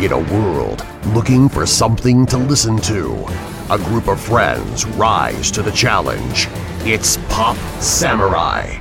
[0.00, 3.26] In a world looking for something to listen to,
[3.68, 6.46] a group of friends rise to the challenge.
[6.82, 8.78] It's Pop Samurai.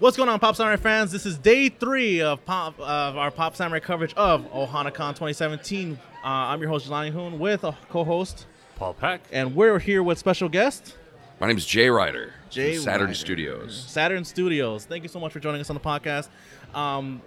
[0.00, 1.12] What's going on, Pop Samurai fans?
[1.12, 5.96] This is day three of Pop of our Pop Samurai coverage of OhanaCon 2017.
[6.24, 9.20] Uh, I'm your host Jelani Hoon with a co-host, Paul Peck.
[9.30, 10.96] and we're here with special guest
[11.40, 12.32] My name is Jay Ryder.
[12.50, 13.14] Jay Satyrn Ryder.
[13.14, 13.84] Studios.
[13.88, 14.86] Satyrn Studios.
[14.86, 16.28] Thank you so much for joining us on the podcast.
[16.74, 17.22] Um,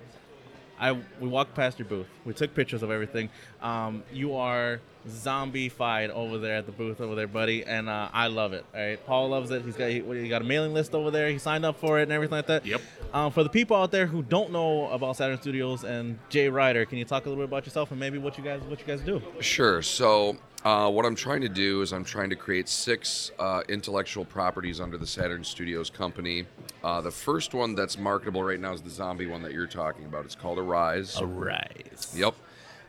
[0.78, 2.08] I we walked past your booth.
[2.26, 3.30] We took pictures of everything.
[3.62, 8.28] Um, you are zombie-fied over there at the booth over there, buddy, and uh, I
[8.28, 8.66] love it.
[8.76, 9.64] All right, Paul loves it.
[9.64, 11.30] He's got he, he got a mailing list over there.
[11.30, 12.66] He signed up for it and everything like that.
[12.66, 12.82] Yep.
[13.14, 16.86] Um, for the people out there who don't know about Satyrn Studios and Jay Ryder,
[16.86, 18.86] can you talk a little bit about yourself and maybe what you guys what you
[18.86, 19.22] guys do?
[19.40, 19.82] Sure.
[19.82, 24.26] So, uh, what I'm trying to do is I'm trying to create six uh, intellectual
[24.26, 26.46] properties under the Satyrn Studios company.
[26.84, 30.06] Uh, the first one that's marketable right now is the zombie one that you're talking
[30.06, 30.26] about.
[30.26, 31.20] It's called Arise.
[31.20, 32.14] Arise.
[32.16, 32.36] Yep.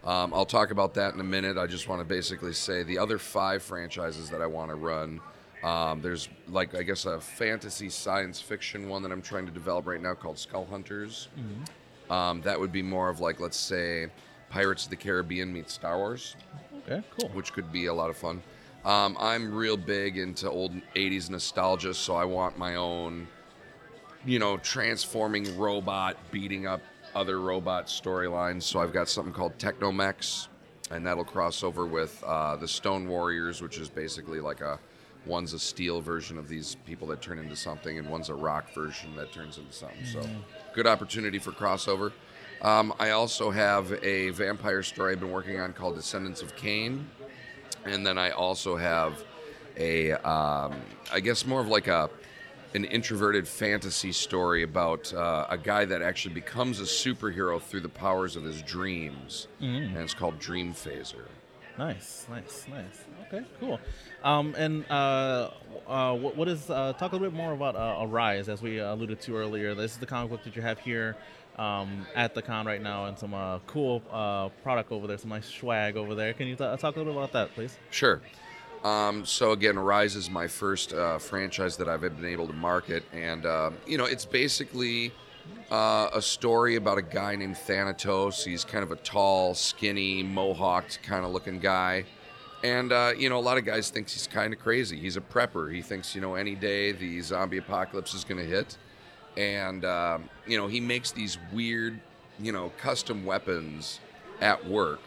[0.04, 1.56] Um, I'll talk about that in a minute.
[1.56, 5.20] I just want to basically say the other five franchises that I want to run.
[5.62, 9.86] Um, there's like I guess a fantasy science fiction one that I'm trying to develop
[9.86, 11.28] right now called Skull Hunters.
[12.10, 14.08] Um, that would be more of like let's say
[14.50, 16.34] Pirates of the Caribbean meets Star Wars,
[16.84, 17.02] Okay.
[17.18, 17.28] Cool.
[17.30, 18.42] which could be a lot of fun.
[18.84, 23.28] Um, I'm real big into old '80s nostalgia, so I want my own,
[24.24, 26.80] you know, transforming robot beating up
[27.14, 28.64] other robot storylines.
[28.64, 30.48] So I've got something called Technomex,
[30.90, 34.80] and that'll cross over with uh, the Stone Warriors, which is basically like a
[35.24, 38.74] one's a steel version of these people that turn into something, and one's a rock
[38.74, 40.04] version that turns into something.
[40.04, 40.26] So
[40.74, 42.12] good opportunity for crossover.
[42.62, 47.08] Um, I also have a vampire story I've been working on called Descendants of Cain
[47.84, 49.22] and then I also have
[49.76, 50.74] a, um,
[51.12, 52.10] I guess more of like a,
[52.74, 57.88] an introverted fantasy story about uh, a guy that actually becomes a superhero through the
[57.88, 59.48] powers of his dreams,
[59.92, 61.26] and it's called Dream Phaser.
[61.78, 63.04] Nice, nice, nice.
[63.26, 63.80] Okay, cool.
[64.22, 65.50] Um, and uh,
[65.86, 69.20] uh, what, is uh, talk a little bit more about uh, Arise, as we alluded
[69.22, 69.74] to earlier.
[69.74, 71.16] This is the comic book that you have here
[71.58, 75.30] um, at the con right now, and some uh, cool uh, product over there, some
[75.30, 76.32] nice swag over there.
[76.32, 77.76] Can you talk a little bit about that, please?
[77.90, 78.20] Sure.
[78.84, 83.04] Um, so again, Rise is my first uh, franchise that I've been able to market,
[83.12, 85.12] and uh, you know, it's basically
[85.70, 88.44] uh, a story about a guy named Thanatos.
[88.44, 92.04] He's kind of a tall, skinny, mohawked kind of looking guy,
[92.64, 94.98] and uh, you know, a lot of guys think he's kind of crazy.
[94.98, 95.72] He's a prepper.
[95.72, 98.76] He thinks you know any day the zombie apocalypse is going to hit,
[99.36, 101.98] and um, you know, he makes these weird,
[102.38, 104.00] you know, custom weapons
[104.40, 105.00] at work.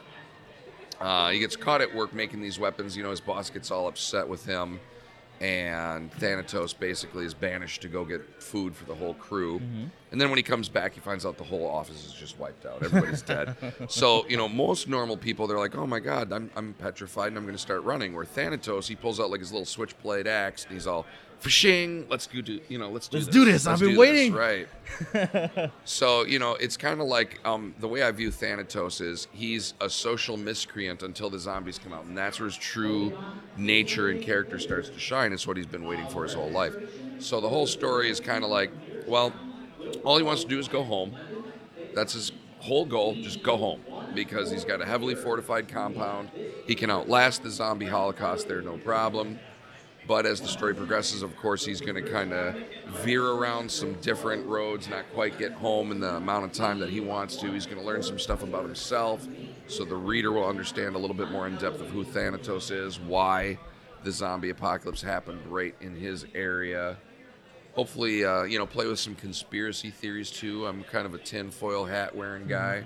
[1.00, 2.96] Uh, he gets caught at work making these weapons.
[2.96, 4.80] You know, his boss gets all upset with him,
[5.41, 9.59] and Thanatos basically is banished to go get food for the whole crew.
[10.12, 12.66] And then when he comes back, he finds out the whole office is just wiped
[12.66, 12.81] out.
[12.81, 13.56] Everybody's dead.
[13.90, 17.38] So, you know, most normal people, they're like, oh my God, I'm, I'm petrified and
[17.38, 18.14] I'm going to start running.
[18.14, 21.06] Where Thanatos, he pulls out like his little switchblade axe and he's all,
[21.40, 23.35] fishing, let's go do, you know, let's do Let's this.
[23.35, 23.66] do this.
[23.66, 24.34] Let's I've been do this." waiting.
[24.34, 24.68] Right.
[25.85, 29.73] So you know, it's kind of like um, the way I view Thanatos is he's
[29.81, 33.18] a social miscreant until the zombies come out, and that's where his true
[33.57, 35.34] nature and character starts to shine.
[35.34, 36.75] It's what he's been waiting for his whole life.
[37.19, 38.72] So the whole story is kind of like,
[39.07, 39.34] well,
[40.03, 41.16] all he wants to do is go home.
[41.94, 43.81] That's his whole goal, just go home,
[44.16, 46.29] because he's got a heavily fortified compound.
[46.67, 49.40] He can outlast the zombie holocaust there, no problem.
[50.08, 52.56] But as the story progresses, of course, he's going to kind of
[53.04, 56.90] veer around some different roads, not quite get home in the amount of time that
[56.90, 57.52] he wants to.
[57.52, 59.28] He's going to learn some stuff about himself,
[59.68, 63.00] so the reader will understand a little bit more in depth of who Thanatos is,
[63.00, 63.58] why
[64.04, 66.98] the zombie apocalypse happened right in his area.
[67.74, 70.68] Hopefully, uh, you know, play with some conspiracy theories too.
[70.68, 72.86] I'm kind of a tinfoil hat wearing guy.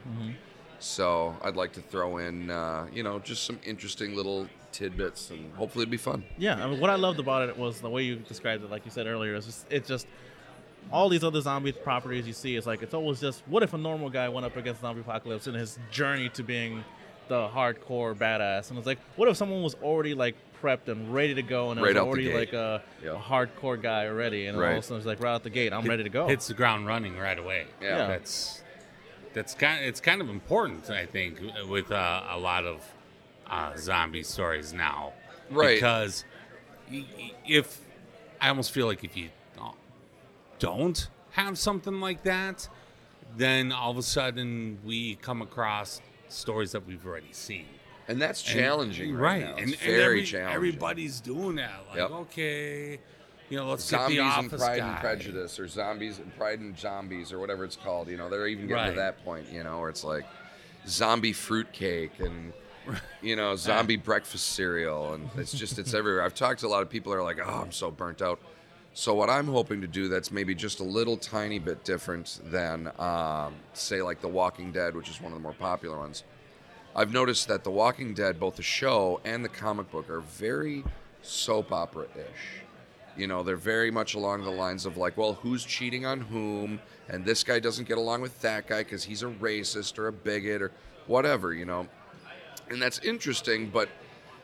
[0.79, 5.53] So I'd like to throw in, uh, you know, just some interesting little tidbits, and
[5.56, 6.24] hopefully it'd be fun.
[6.38, 8.85] Yeah, I mean, what I loved about it was the way you described it, like
[8.85, 9.35] you said earlier.
[9.35, 10.08] It's just, it's just
[10.91, 12.55] all these other zombie properties you see.
[12.55, 15.47] It's like it's always just what if a normal guy went up against zombie apocalypse
[15.47, 16.84] in his journey to being
[17.28, 21.34] the hardcore badass, and it's like what if someone was already like prepped and ready
[21.35, 23.11] to go, and Right was already like a, Yeah.
[23.11, 25.72] a hardcore guy already, and all of a sudden it's like right out the gate,
[25.73, 26.28] I'm ready to go.
[26.28, 27.67] Hits the ground running right away.
[27.82, 27.97] Yeah.
[27.97, 28.08] Yeah.
[28.08, 28.61] That's
[29.34, 29.85] that's kind.
[29.85, 31.40] It's kind of important, I think,
[31.70, 32.82] with uh, a lot of
[33.49, 35.13] uh, zombie stories now.
[35.49, 35.75] Right.
[35.75, 36.25] Because
[37.47, 37.79] if
[38.41, 39.29] I almost feel like if you
[40.59, 42.67] don't have something like that,
[43.37, 47.66] then all of a sudden we come across stories that we've already seen.
[48.07, 49.55] And that's And- challenging right, now.
[49.55, 50.55] And, It's and very every- challenging.
[50.55, 51.79] Everybody's doing that.
[51.90, 52.11] Like, Yep.
[52.11, 52.99] okay,
[53.49, 54.91] You know, let's Zombies get the and office Pride guy.
[54.91, 58.07] and Prejudice, or Zombies and Pride and Zombies, or whatever it's called.
[58.07, 58.90] You know, they're even getting Right.
[58.91, 59.49] to that point.
[59.52, 60.23] You know, where it's like
[60.87, 62.53] zombie fruitcake and
[63.22, 66.23] you know zombie breakfast cereal, and it's just it's everywhere.
[66.23, 68.40] I've talked to a lot of people are like, oh, I'm so burnt out.
[68.93, 72.91] So what I'm hoping to do that's maybe just a little tiny bit different than
[72.99, 76.23] um, say like The Walking Dead, which is one of the more popular ones.
[76.96, 80.84] I've noticed that The Walking Dead, both the show and the comic book, are very
[81.22, 82.64] soap opera ish.
[83.16, 86.79] You know, they're very much along the lines of like, well, who's cheating on whom,
[87.09, 90.14] and this guy doesn't get along with that guy because he's a racist or a
[90.14, 90.72] bigot or
[91.05, 91.87] whatever, you know.
[92.69, 93.89] And that's interesting, but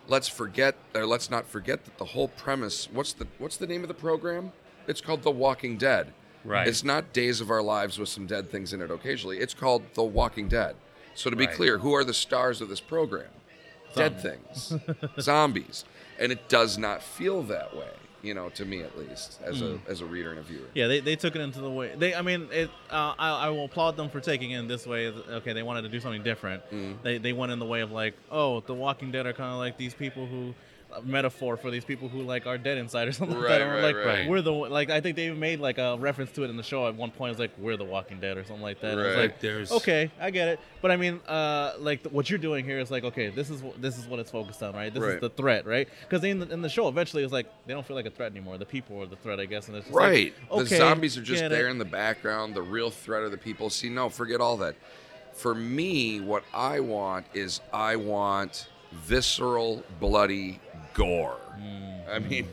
[0.07, 2.87] let's forget or let's not forget that the whole premise.
[2.91, 4.51] What's the what's the name of the program?
[4.87, 6.13] It's called The Walking Dead.
[6.43, 6.67] Right.
[6.67, 9.39] It's not Days of Our Lives with some dead things in it occasionally.
[9.39, 10.75] It's called The Walking Dead.
[11.15, 11.55] So to be Right.
[11.55, 13.29] clear, who are the stars of this program?
[13.95, 14.73] Dead things,
[15.19, 15.85] zombies,
[16.19, 17.89] and it does not feel that way.
[18.25, 20.65] You know, to me at least, as a as a reader and a viewer.
[20.73, 22.15] Yeah, they, they took it into the way they.
[22.15, 22.71] I mean, it.
[22.89, 25.07] Uh, I, I will applaud them for taking it in this way.
[25.09, 26.63] Okay, they wanted to do something different.
[26.71, 27.01] Mm.
[27.03, 29.59] They they went in the way of like, oh, The Walking Dead are kind of
[29.59, 30.55] like these people who,
[31.03, 33.67] metaphor for these people who like are dead inside or something like Right, that.
[33.67, 34.29] Or right, like right.
[34.29, 36.63] we're the like I think they even made like a reference to it in the
[36.63, 37.31] show at one point.
[37.31, 38.91] It's like we're the Walking Dead or something like that.
[38.91, 39.21] And It's Right.
[39.23, 40.59] like There's- okay, I get it.
[40.81, 43.61] But I mean, uh, like th- what you're doing here is like okay, this is
[43.61, 44.93] wh- this is what it's focused on, right?
[44.93, 45.87] This is the threat, right?
[46.01, 48.31] Because in the, in the show, eventually it's like they don't feel like a threat
[48.31, 48.57] anymore.
[48.57, 49.67] The people are the threat, I guess.
[49.67, 50.33] And it's just like, Right.
[50.51, 51.71] okay, the zombies are just there it.
[51.71, 52.53] in the background.
[52.55, 53.69] The real threat are the people.
[53.69, 54.75] See, no, forget all that.
[55.33, 60.59] For me, what I want is I want visceral, bloody
[60.95, 61.37] gore.
[62.09, 62.47] I mean,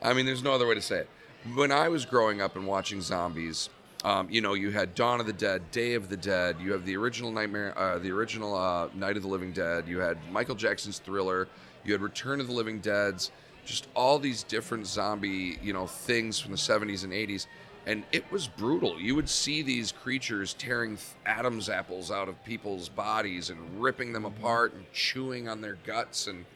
[0.00, 1.08] I mean, there's no other way to say it.
[1.54, 3.70] When I was growing up and watching zombies,
[4.04, 6.56] um, you know, you had Dawn of the Dead, Day of the Dead.
[6.60, 9.88] You have the original Nightmare, uh, the original uh, Night of the Living Dead.
[9.88, 11.48] You had Michael Jackson's Thriller.
[11.84, 13.32] You had Return of the Living Dead's.
[13.64, 17.46] Just all these different zombie, you know, things from the 70s and 80s,
[17.86, 18.98] and it was brutal.
[18.98, 24.12] You would see these creatures tearing th- Adam's apples out of people's bodies and ripping
[24.12, 26.28] them apart and chewing on their guts.
[26.28, 26.46] And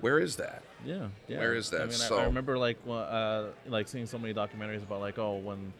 [0.00, 0.62] where is that?
[0.84, 1.38] Yeah, yeah.
[1.38, 1.80] Where is that?
[1.82, 5.18] I mean, I- So- I, remember like uh, like seeing so many documentaries about like
[5.18, 5.72] oh when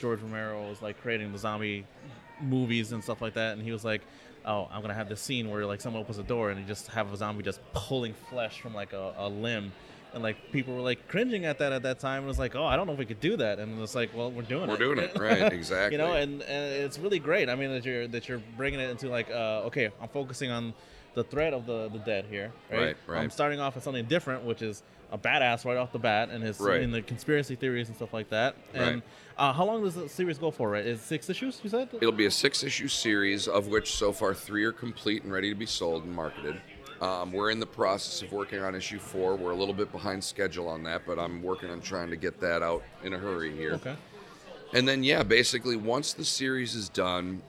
[0.00, 1.86] George Romero was like creating the zombie
[2.40, 4.02] movies and stuff like that, and he was like,
[4.46, 6.88] oh, I'm gonna have this scene where like someone opens a door and you just
[6.88, 9.72] have a zombie just pulling flesh from like a, a limb.
[10.12, 12.56] And like people were like cringing at that at that time, and it was like,
[12.56, 13.60] oh, I don't know if we could do that.
[13.60, 14.68] And it's like, well, we're doing it.
[14.70, 15.96] We're doing it, right, exactly.
[15.96, 17.48] you know, and, and it's really great.
[17.48, 20.74] I mean, that you're that you're bringing it into like, uh, okay, I'm focusing on
[21.14, 22.78] the threat of the the dead here, right?
[22.80, 23.20] Right, right.
[23.20, 26.42] I'm starting off with something different, which is a badass right off the bat, and
[26.42, 26.80] his Right.
[26.82, 28.54] in the conspiracy theories and stuff like that.
[28.74, 29.02] And Right.
[29.36, 30.70] uh, how long does the series go for?
[30.70, 31.58] Right, is it six issues?
[31.64, 31.88] You said.
[31.94, 35.48] It'll be a six issue series, of which so far three are complete and ready
[35.48, 36.60] to be sold and marketed.
[37.00, 39.34] Um, we're in the process of working on issue four.
[39.34, 42.38] We're a little bit behind schedule on that, but I'm working on trying to get
[42.40, 43.72] that out in a hurry here.
[43.74, 43.96] Okay.
[44.74, 47.42] And then, yeah, basically, once the series is done,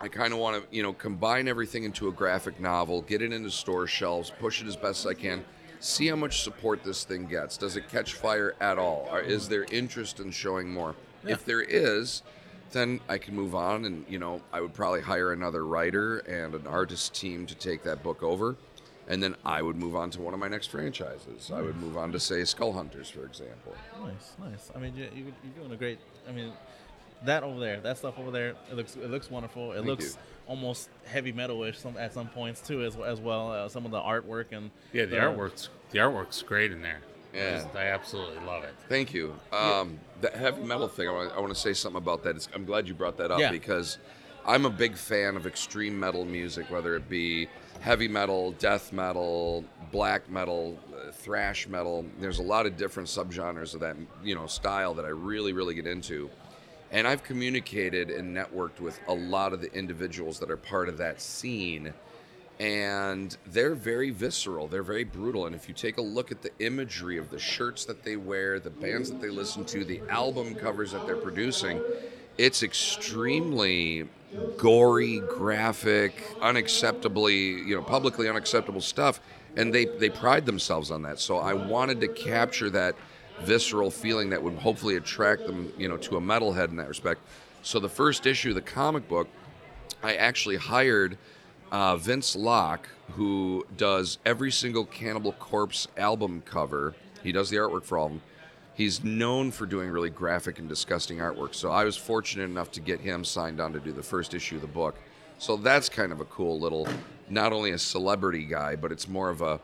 [0.00, 3.32] I kind of want to, you know, combine everything into a graphic novel, get it
[3.32, 5.44] into store shelves, push it as best as I can,
[5.80, 7.56] see how much support this thing gets.
[7.56, 9.08] Does it catch fire at all?
[9.10, 10.94] Or is there interest in showing more?
[11.24, 12.22] If there is,
[12.70, 16.54] then I can move on, and you know, I would probably hire another writer and
[16.54, 18.56] an artist team to take that book over.
[19.08, 21.50] And then I would move on to one of my next franchises.
[21.52, 23.74] I would move on to, say, Skull Hunters, for example.
[24.04, 24.70] Nice, nice.
[24.76, 25.98] I mean, you, you, you're doing a great.
[26.28, 26.52] I mean,
[27.24, 29.72] that over there, that stuff over there, it looks it looks wonderful.
[29.72, 30.20] It Thank looks you.
[30.46, 33.52] almost heavy metal-ish some at some points too, as as well.
[33.52, 37.00] Uh, some of the artwork and Yeah, the artwork's the artwork's great in there.
[37.34, 37.56] Yeah.
[37.62, 38.74] Just- I absolutely love it.
[38.88, 39.34] Thank you.
[39.52, 42.36] Um, The heavy metal thing, I want, I want to say something about that.
[42.36, 43.50] It's, I'm glad you brought that up Yeah.
[43.52, 43.98] because
[44.46, 47.48] I'm a big fan of extreme metal music, whether it be
[47.80, 52.04] heavy metal, death metal, black metal, uh, thrash metal.
[52.18, 55.74] There's a lot of different subgenres of that you know style that I really, really
[55.74, 56.30] get into.
[56.90, 60.98] And I've communicated and networked with a lot of the individuals that are part of
[60.98, 61.92] that scene
[62.60, 65.46] and they're very visceral they're very brutal.
[65.46, 68.58] And if you take a look at the imagery of the shirts that they wear
[68.58, 71.80] the bands that they listen to the album covers that they're producing
[72.36, 74.08] it's extremely
[74.56, 79.20] gory graphic unacceptably you know publicly unacceptable stuff.
[79.56, 81.18] And they they pride themselves on that.
[81.20, 82.96] So i wanted to capture that
[83.42, 87.20] visceral feeling that would hopefully attract them you know to a metalhead in that respect
[87.62, 89.28] so the first issue of the comic book
[90.02, 91.18] I actually hired
[91.72, 96.94] uh, Vince Locke, who does every single Cannibal Corpse album cover.
[97.22, 98.22] He does the artwork for all of them.
[98.74, 101.54] He's known for doing really graphic and disgusting artwork.
[101.54, 104.56] So I was fortunate enough to get him signed on to do the first issue
[104.56, 104.94] of the book.
[105.38, 106.86] So that's kind of a cool little,
[107.28, 109.60] not only a celebrity guy, but it's more of a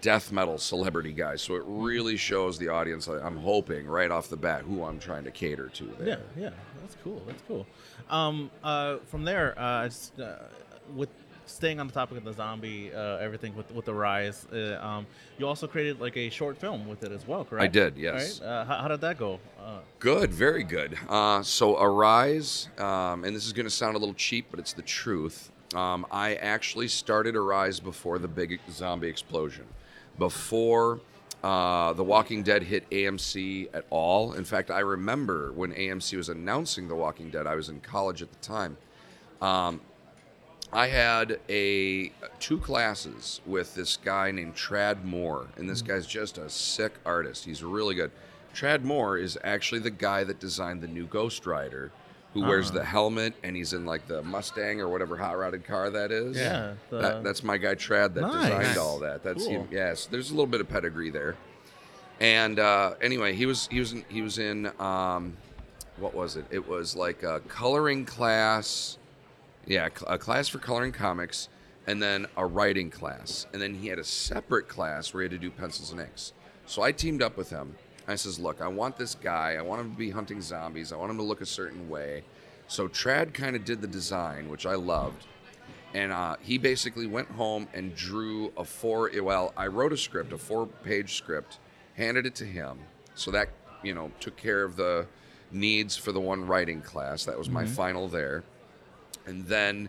[0.00, 1.36] death metal celebrity guy.
[1.36, 3.06] So it really shows the audience.
[3.08, 5.84] I'm hoping right off the bat who I'm trying to cater to.
[5.98, 6.08] There.
[6.08, 7.22] Yeah, yeah, that's cool.
[7.26, 7.66] That's cool.
[8.08, 10.36] Um, uh, from there, uh, just, uh,
[10.94, 11.08] with
[11.46, 15.06] staying on the topic of the zombie, uh, everything with with the rise, uh, um,
[15.38, 17.62] you also created like a short film with it as well, correct?
[17.62, 18.40] I did, yes.
[18.40, 18.48] Right?
[18.48, 19.40] Uh, how, how did that go?
[19.60, 20.96] Uh, Good, very good.
[21.08, 24.72] Uh, so Arise, um, and this is going to sound a little cheap, but it's
[24.72, 25.50] the truth.
[25.74, 29.64] Um, I actually started Arise before the big zombie explosion,
[30.20, 31.00] before
[31.42, 34.34] uh, The Walking Dead hit AMC at all.
[34.34, 37.48] In fact, I remember when AMC was announcing The Walking Dead.
[37.48, 38.76] I was in college at the time.
[39.42, 39.80] Um,
[40.72, 46.38] I had a two classes with this guy named Trad Moore, and this guy's just
[46.38, 47.44] a sick artist.
[47.44, 48.12] He's really good.
[48.54, 51.90] Trad Moore is actually the guy that designed the new Ghost Rider,
[52.34, 55.90] who wears the helmet and he's in like the Mustang or whatever hot rodded car
[55.90, 56.36] that is.
[56.36, 58.48] Yeah, the- that, that's my guy Trad that Nice.
[58.48, 59.22] designed all that.
[59.24, 59.62] That's Cool.
[59.62, 59.68] him.
[59.70, 61.36] Yes, there's a little bit of pedigree there.
[62.20, 65.36] And uh, anyway, he was he was in, he was in um,
[65.98, 66.44] what was it?
[66.50, 68.98] It was like a coloring class.
[69.66, 71.48] Yeah, a class for coloring comics,
[71.86, 75.32] and then a writing class, and then he had a separate class where he had
[75.32, 76.32] to do pencils and inks.
[76.66, 77.74] So I teamed up with him.
[78.10, 79.56] I says, "Look, I want this guy.
[79.58, 80.92] I want him to be hunting zombies.
[80.92, 82.24] I want him to look a certain way."
[82.68, 85.26] So Trad kind of did the design, which I loved,
[85.94, 89.10] and uh, he basically went home and drew a four.
[89.20, 91.58] Well, I wrote a script, a four-page script,
[91.94, 92.78] handed it to him.
[93.14, 93.48] So that
[93.82, 95.06] you know took care of the
[95.52, 97.24] needs for the one writing class.
[97.24, 98.44] That was my final there.
[99.26, 99.88] And then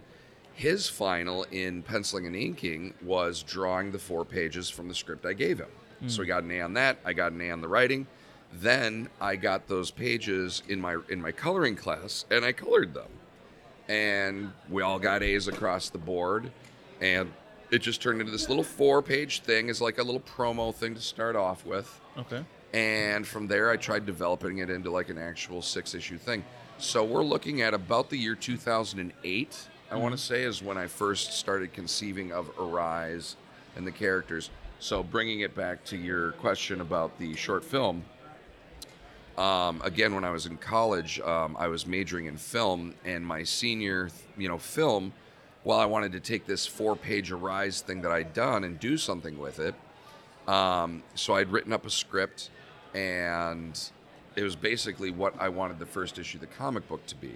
[0.61, 5.33] his final in penciling and inking was drawing the four pages from the script I
[5.33, 5.71] gave him.
[6.07, 6.97] So he got an A on that.
[7.05, 8.05] I got an A on the writing.
[8.53, 13.09] Then I got those pages in my in my coloring class and I colored them.
[13.87, 16.51] And we all got A's across the board.
[17.01, 17.31] And
[17.71, 20.93] it just turned into this little four page thing as like a little promo thing
[20.95, 21.99] to start off with.
[22.17, 22.43] okay.
[22.73, 26.43] And from there, I tried developing it into like an actual six issue thing.
[26.77, 30.87] So we're looking at about the year 2008, I want to say, is when I
[30.87, 33.35] first started conceiving of Arise
[33.75, 34.49] and the characters.
[34.79, 38.05] So bringing it back to your question about the short film,
[39.37, 43.43] um, again, when I was in college, um, I was majoring in film, and my
[43.43, 45.11] senior, you know, film.
[45.63, 49.37] While I wanted to take this four-page Arise thing that I'd done and do something
[49.37, 49.75] with it,
[50.47, 52.49] um, so I'd written up a script,
[52.93, 53.77] and
[54.37, 57.33] it was basically what I wanted the first issue of the comic book to be.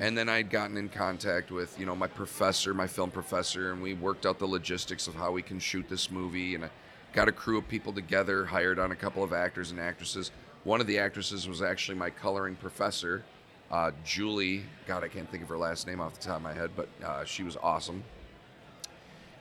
[0.00, 3.82] And then I'd gotten in contact with, you know, my professor, my film professor, and
[3.82, 6.54] we worked out the logistics of how we can shoot this movie.
[6.54, 6.70] And I
[7.12, 10.30] got a crew of people together, hired on a couple of actors and actresses.
[10.62, 13.24] One of the actresses was actually my coloring professor,
[13.72, 14.62] uh, Julie.
[14.86, 16.88] God, I can't think of her last name off the top of my head, but
[17.04, 18.04] uh, she was awesome.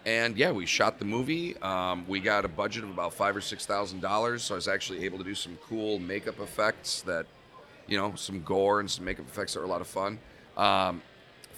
[0.07, 1.55] And yeah, we shot the movie.
[1.57, 4.67] Um, we got a budget of about five or six thousand dollars, so I was
[4.67, 7.27] actually able to do some cool makeup effects that,
[7.85, 10.17] you know, some gore and some makeup effects that were a lot of fun.
[10.57, 11.01] Um,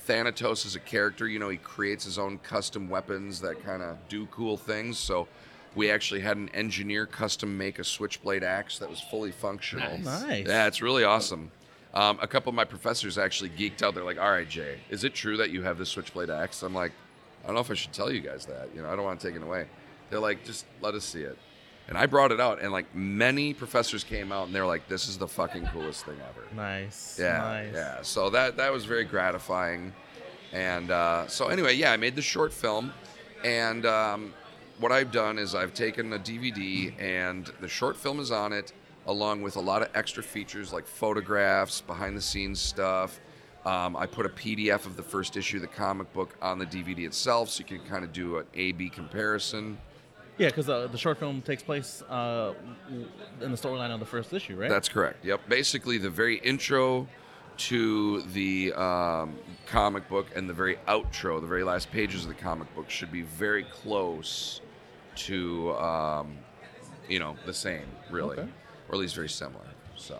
[0.06, 1.28] Thanatos is a character.
[1.28, 4.98] You know, he creates his own custom weapons that kind of do cool things.
[4.98, 5.28] So
[5.76, 9.98] we actually had an engineer custom make a switchblade axe that was fully functional.
[10.00, 10.22] Nice.
[10.24, 10.48] Nice.
[10.48, 11.52] Yeah, it's really awesome.
[11.94, 13.94] Um, a couple of my professors actually geeked out.
[13.94, 16.74] They're like, "All right, Jay, is it true that you have this switchblade axe?" I'm
[16.74, 16.92] like,
[17.44, 18.70] "I don't know if I should tell you guys that.
[18.76, 19.68] You know, I don't want to take it away."
[20.10, 21.38] They're like, "Just let us see it."
[21.88, 25.10] And I brought it out, and like many professors came out, and they're like, "This
[25.10, 27.18] is the fucking coolest thing ever." Nice.
[27.20, 27.74] Yeah, Nice.
[27.74, 28.02] yeah.
[28.02, 29.94] So that that was very gratifying,
[30.54, 32.94] and uh, so anyway, yeah, I made the short film,
[33.44, 34.34] and um,
[34.80, 38.72] what I've done is I've taken a DVD, and the short film is on it,
[39.08, 43.20] along with a lot of extra features like photographs, behind the scenes stuff.
[43.66, 46.66] Um, I put a PDF of the first issue of the comic book on the
[46.66, 49.78] DVD itself, so you can kind of do an A/B comparison.
[50.38, 52.54] Yeah, because uh, the short film takes place uh,
[53.42, 54.70] in the storyline of the first issue, right?
[54.70, 55.24] That's correct.
[55.24, 55.48] Yep.
[55.48, 57.08] Basically, the very intro
[57.56, 59.36] to the um,
[59.68, 63.12] comic book and the very outro, the very last pages of the comic book, should
[63.12, 64.62] be very close
[65.16, 66.36] to, um,
[67.08, 68.50] you know, the same, really, Okay.
[68.90, 69.68] or at least very similar.
[69.96, 70.20] So,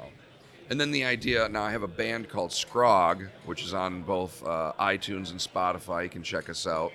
[0.70, 4.46] and then the idea now I have a band called Scrog, which is on both
[4.46, 6.04] uh, iTunes and Spotify.
[6.04, 6.92] You can check us out.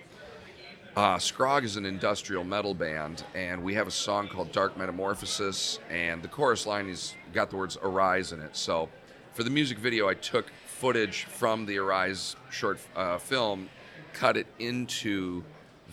[0.98, 5.78] Uh, Scrog is an industrial metal band, and we have a song called Dark Metamorphosis,
[5.88, 8.56] and the chorus line has got the words Arise in it.
[8.56, 8.88] So,
[9.32, 13.68] for the music video, I took footage from the Arise short uh, film,
[14.12, 15.44] cut it into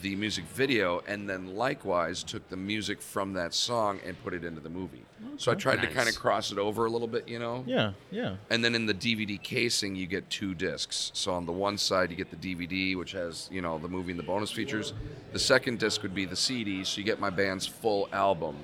[0.02, 4.44] the music video, and then likewise took the music from that song and put it
[4.44, 5.06] into the movie.
[5.38, 7.64] So I tried to kind of cross it over a little bit, you know.
[7.66, 8.36] Yeah, yeah.
[8.50, 11.12] And then in the DVD casing, you get two discs.
[11.14, 14.12] So on the one side, you get the DVD, which has you know the movie
[14.12, 14.94] and the bonus features.
[15.32, 18.56] The second disc would be the CD, so you get my band's full album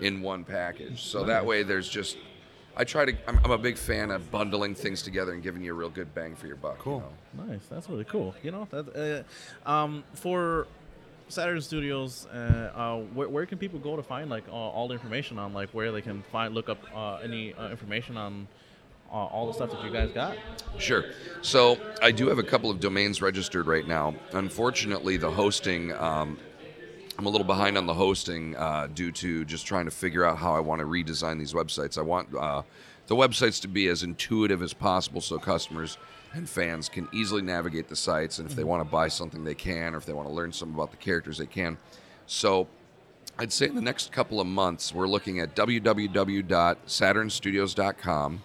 [0.00, 1.02] in one package.
[1.02, 2.16] So that way, there's just
[2.78, 3.12] I try to.
[3.26, 6.14] I'm, I'm a big fan of bundling things together and giving you a real good
[6.14, 6.78] bang for your buck.
[6.78, 7.02] Cool.
[7.34, 7.52] You know?
[7.52, 7.66] Nice.
[7.68, 8.36] That's really cool.
[8.42, 9.26] You know, that
[9.66, 10.68] uh, um, for
[11.28, 15.38] Satyrn Studios, uh, uh, where, where can people go to find like all, the information
[15.38, 18.48] on like where they can find look up uh, any uh, information on
[19.10, 20.36] uh, all the stuff that you guys got?
[20.78, 21.04] Sure.
[21.42, 24.14] So I do have a couple of domains registered right now.
[24.32, 25.92] Unfortunately, the hosting.
[25.92, 26.38] Um,
[27.18, 28.54] I'm a little behind on the hosting
[28.94, 31.98] due to just trying to figure out how I want to redesign these websites.
[31.98, 35.98] I want the websites to be as intuitive as possible so customers
[36.34, 38.38] and fans can easily navigate the sites.
[38.38, 40.52] And if they want to buy something, they can, or if they want to learn
[40.52, 41.78] something about the characters, they can.
[42.26, 42.66] So
[43.38, 48.42] I'd say in the next couple of months, we're looking at www.satyrnstudios.com.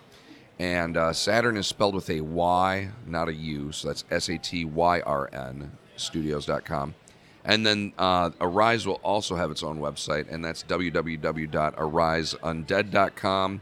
[0.59, 3.71] And uh, Satyrn is spelled with a Y, not a U.
[3.71, 6.93] So that's S A T Y R N, studios.com.
[7.43, 13.61] And then uh, Arise will also have its own website, and that's www.ariseundead.com.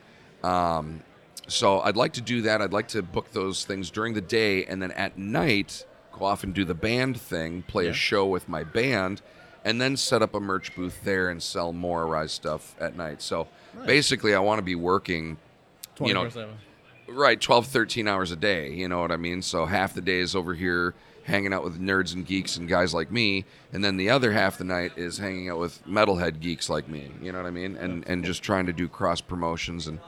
[0.42, 1.02] Um,
[1.46, 2.62] so I'd like to do that.
[2.62, 6.44] I'd like to book those things during the day, and then at night go off
[6.44, 7.90] and do the band thing, play Yeah.
[7.90, 9.22] a show with my band,
[9.64, 13.20] and then set up a merch booth there and sell more Arise stuff at night.
[13.22, 13.48] So
[13.86, 15.36] basically, I want to be working,
[16.00, 16.48] you know, 24/7.
[17.08, 20.20] right 12 13 hours a day you know what i mean so half the day
[20.20, 20.94] is over here
[21.24, 24.56] hanging out with nerds and geeks and guys like me and then the other half
[24.58, 27.76] the night is hanging out with metalhead geeks like me you know what i mean
[27.76, 29.98] and and just trying to do cross promotions and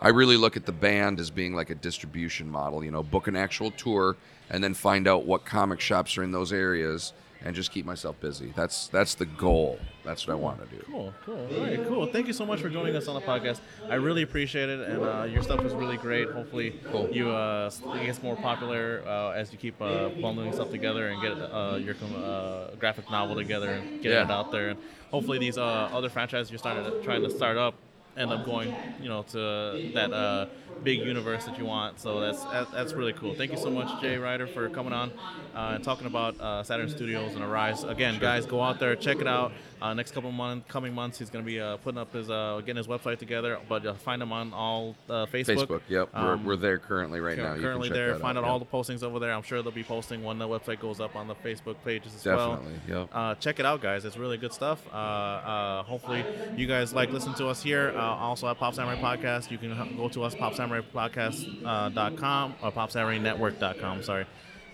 [0.00, 3.26] i really look at the band as being like a distribution model you know book
[3.28, 4.16] an actual tour
[4.50, 8.18] and then find out what comic shops are in those areas and just keep myself
[8.20, 11.48] busy that's that's the goal that's what i want to do Cool, cool.
[11.56, 12.06] All right, cool.
[12.06, 13.60] Thank you so much for joining us on the podcast.
[13.88, 16.28] I really appreciate it, and uh, your stuff is really great.
[16.30, 17.08] Hopefully, Cool.
[17.10, 21.22] you uh, it gets more popular uh, as you keep uh, bundling stuff together and
[21.22, 24.24] get uh, your uh, graphic novel together and get Yeah.
[24.24, 24.70] it out there.
[24.70, 24.78] And
[25.12, 27.74] hopefully, these uh, other franchises you're starting to, trying to start up
[28.16, 30.46] end up going, you know, to that uh,
[30.82, 32.00] big universe that you want.
[32.00, 33.34] So that's that's really cool.
[33.34, 35.12] Thank you so much, Jay Ryder, for coming on
[35.54, 37.84] uh, and talking about uh, Satyrn Studios and Arise.
[37.84, 39.52] Again, guys, go out there, check it out.
[39.80, 42.30] Uh, next couple of month, coming months, he's going to be uh, putting up his
[42.30, 43.58] uh, getting his website together.
[43.68, 45.66] But uh, find him on all uh, Facebook.
[45.66, 48.16] facebook yep Um, we're, we're there currently right now You can currently there.
[48.18, 48.50] Find out yeah.
[48.50, 49.32] all the postings over there.
[49.32, 52.22] I'm sure they'll be posting when the website goes up on the Facebook pages as
[52.22, 53.00] Definitely, well.
[53.00, 53.08] yep.
[53.12, 54.04] Uh, check it out, guys.
[54.04, 54.82] It's really good stuff.
[54.92, 56.24] Uh, uh, hopefully,
[56.56, 57.92] you guys like listening to us here.
[57.94, 64.02] Uh, also at Pop Samurai Podcast, you can go to us popsamuraipodcast.com or popsamurainetwork.com.
[64.02, 64.26] Sorry.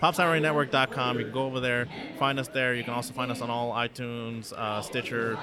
[0.03, 1.19] PopSamuraiNetwork.com.
[1.19, 1.87] You can go over there,
[2.19, 2.75] find us there.
[2.75, 5.39] You can also find us on all iTunes, uh, Stitcher,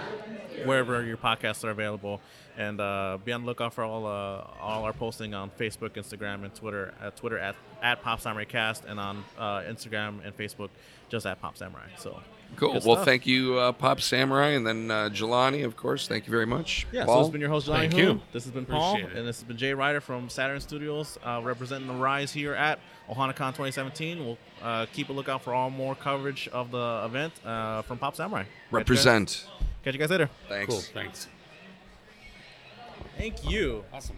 [0.66, 2.22] wherever your podcasts are available.
[2.56, 6.44] And uh, be on the lookout for all uh, all our posting on Facebook, Instagram,
[6.44, 6.94] and Twitter.
[7.02, 10.70] At Twitter at, at Pop Cast, and on uh, Instagram and Facebook
[11.14, 11.86] just at Pop Samurai.
[11.98, 12.20] So
[12.56, 12.74] Cool.
[12.74, 13.06] Well, stuff.
[13.06, 16.08] thank you, uh, Pop Samurai, and then uh, Jelani, of course.
[16.08, 16.86] Thank you very much.
[16.92, 18.00] Yeah, so this has been your host, Johnny Thank Who.
[18.14, 18.22] you.
[18.32, 19.18] This has been Paul, Appreciate it.
[19.20, 22.80] and this has been Jay Ryder from Satyrn Studios, uh, representing the Rise here at
[23.10, 24.24] OhanaCon 2017.
[24.24, 28.16] We'll uh, keep a lookout for all more coverage of the event uh, from Pop
[28.16, 28.44] Samurai.
[28.44, 29.48] Catch you guys- Represent.
[29.84, 30.30] Catch you guys later.
[30.48, 30.72] Thanks.
[30.74, 30.82] Cool.
[30.94, 31.28] Thanks.
[33.18, 33.84] Thank you.
[33.94, 34.18] Awesome.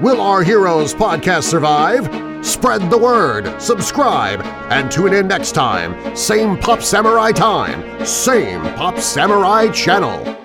[0.00, 2.06] Will our heroes podcast survive?
[2.42, 6.16] Spread the word, subscribe, and tune in next time.
[6.16, 10.39] Same Pop Samurai time, same Pop Samurai channel.